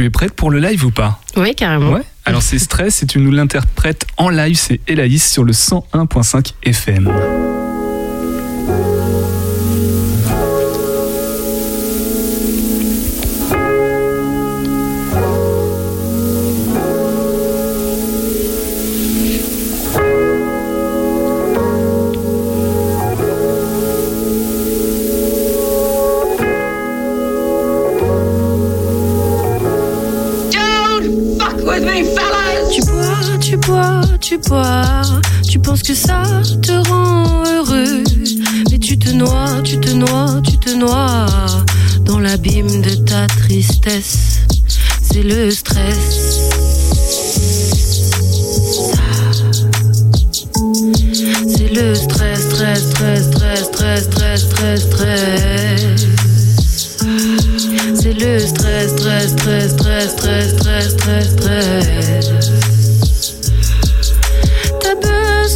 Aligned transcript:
Tu 0.00 0.06
es 0.06 0.08
prête 0.08 0.32
pour 0.32 0.50
le 0.50 0.60
live 0.60 0.86
ou 0.86 0.90
pas? 0.90 1.20
Oui, 1.36 1.54
carrément. 1.54 1.92
Ouais. 1.92 2.00
Alors 2.24 2.40
c'est 2.40 2.58
Stress 2.58 3.02
et 3.02 3.06
tu 3.06 3.18
nous 3.18 3.30
l'interprètes 3.30 4.06
en 4.16 4.30
live, 4.30 4.56
c'est 4.56 4.80
Elaïs 4.88 5.22
sur 5.22 5.44
le 5.44 5.52
101.5 5.52 6.54
FM. 6.62 7.49
Tu 34.30 34.38
bois, 34.38 35.02
tu 35.48 35.58
penses 35.58 35.82
que 35.82 35.94
ça 35.94 36.22
te 36.62 36.72
rend 36.88 37.44
heureux. 37.44 38.04
Mais 38.70 38.78
tu 38.78 38.98
te 38.98 39.10
noies, 39.10 39.60
tu 39.64 39.78
te 39.80 39.90
noies, 39.90 40.40
tu 40.42 40.56
te 40.58 40.70
noies 40.70 41.26
dans 42.04 42.20
l'abîme 42.20 42.80
de 42.82 42.94
ta 42.94 43.26
tristesse. 43.26 44.40
C'est 45.02 45.22
le 45.24 45.50
stress. 45.50 46.38
C'est 51.48 51.74
le 51.74 51.94
stress, 51.94 52.40
stress, 52.50 52.90
stress, 52.90 53.24
stress, 53.24 53.64
stress, 53.64 54.04
stress, 54.04 54.42
stress, 54.42 54.80
stress. 54.82 56.06
C'est 58.00 58.12
le 58.12 58.38
stress, 58.38 58.90
stress, 58.92 59.30
stress, 59.32 59.72
stress, 59.72 60.10
stress, 60.12 60.50
stress, 60.50 60.90
stress, 60.90 61.30
stress. 61.30 61.49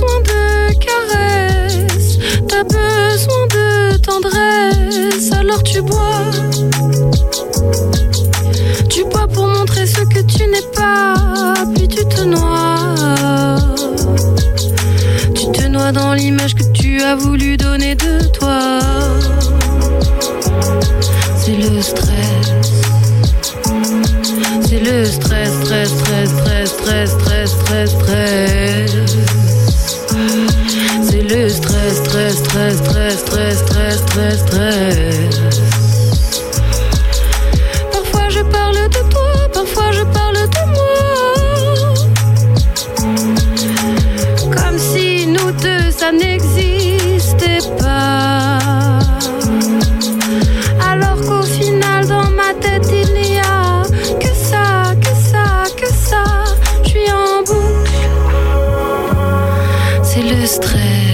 Besoin 0.01 0.21
de 3.47 3.97
tendresse, 3.99 5.31
alors 5.33 5.63
tu 5.63 5.83
bois. 5.83 6.31
Tu 8.89 9.05
bois 9.05 9.29
pour 9.29 9.47
montrer 9.47 9.87
ce 9.87 10.01
que 10.01 10.21
tu 10.21 10.47
n'es 10.49 10.63
pas, 10.75 11.55
puis 11.75 11.87
tu 11.87 12.05
te 12.07 12.23
noies. 12.23 13.59
Tu 15.35 15.53
te 15.53 15.69
noies 15.69 15.93
dans 15.93 16.15
l'image 16.15 16.55
que 16.55 16.65
tu 16.73 17.01
as 17.01 17.15
voulu 17.15 17.57
donner 17.57 17.95
de 17.95 18.27
toi. 18.33 18.81
C'est 21.37 21.57
le 21.57 21.81
stress. 21.81 22.73
C'est 24.67 24.81
le 24.81 25.05
stress, 25.05 25.53
stress, 25.63 25.91
stress, 25.91 26.31
stress, 26.31 26.71
stress, 26.71 27.11
stress, 27.11 27.51
stress, 27.51 27.91
stress 27.91 29.44
stress, 32.37 32.79
stress, 32.79 33.21
stress, 33.21 33.59
stress, 33.59 33.99
stress, 34.01 34.41
stress. 34.41 35.41
Parfois 37.93 38.29
je 38.29 38.41
parle 38.41 38.89
de 38.89 39.03
toi, 39.11 39.49
parfois 39.53 39.93
je 39.93 40.03
parle 40.03 40.49
de 40.57 40.65
moi. 40.77 41.95
Comme 44.57 44.79
si 44.79 45.27
nous 45.27 45.53
deux, 45.53 45.91
ça 45.91 46.11
n'existait 46.13 47.61
pas. 47.79 48.59
Alors 50.91 51.21
qu'au 51.27 51.43
final, 51.43 52.07
dans 52.07 52.31
ma 52.31 52.53
tête, 52.61 52.89
il 52.91 53.13
n'y 53.15 53.39
a 53.39 53.83
que 54.19 54.33
ça, 54.51 54.95
que 55.01 55.15
ça, 55.31 55.65
que 55.77 55.87
ça. 55.87 56.25
Je 56.83 56.89
suis 56.89 57.11
en 57.11 57.43
boucle. 57.43 57.91
C'est 60.03 60.23
le 60.23 60.47
stress. 60.47 61.14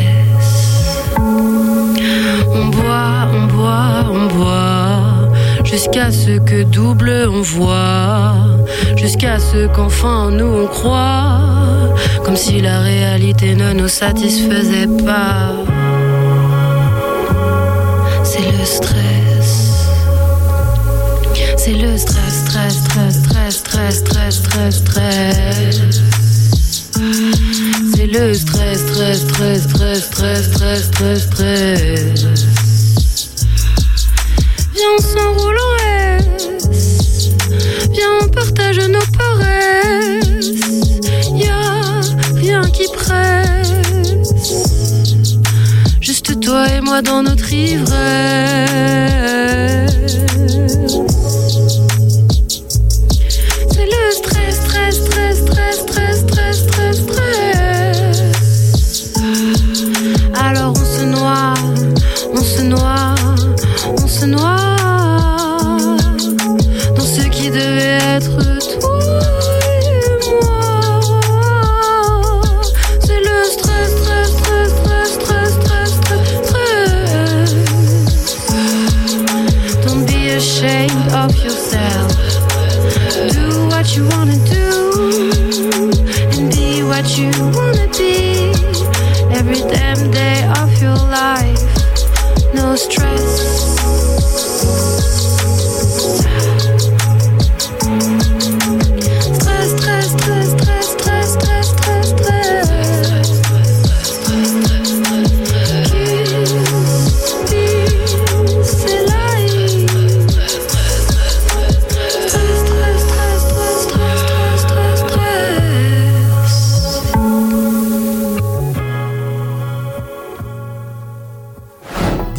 Jusqu'à 5.71 6.11
ce 6.11 6.39
que 6.41 6.65
double 6.65 7.29
on 7.33 7.43
voit, 7.43 8.35
jusqu'à 8.97 9.39
ce 9.39 9.69
qu'enfin 9.69 10.31
nous 10.31 10.53
on 10.65 10.67
croit, 10.67 11.95
comme 12.25 12.37
si 12.37 12.61
la 12.61 12.81
réalité 12.81 13.55
ne 13.55 13.73
nous 13.73 13.89
satisfaisait 13.89 14.89
pas. 15.07 15.53
C'est 18.25 18.51
le 18.59 18.65
stress, 18.65 19.87
c'est 21.57 21.75
le 21.75 21.97
stress, 21.97 22.45
stress, 22.47 22.75
stress, 22.85 23.19
stress, 23.19 23.59
stress, 23.59 23.99
stress, 23.99 24.35
stress, 24.35 24.77
stress. 24.77 25.81
C'est 27.95 28.07
le 28.07 28.35
stress, 28.35 28.79
stress, 28.89 29.21
stress, 29.21 29.63
stress, 29.63 30.05
stress, 30.05 30.45
stress, 30.51 30.83
stress, 30.85 31.23
stress. 31.23 32.50
Toi 46.51 46.67
et 46.69 46.81
moi 46.81 47.01
dans 47.01 47.23
notre 47.23 47.53
ivresse. 47.53 49.40
you 84.01 84.09
wanna 84.09 84.40